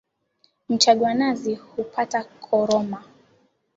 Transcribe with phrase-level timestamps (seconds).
[0.69, 3.03] Mchagua nazi hupata koroma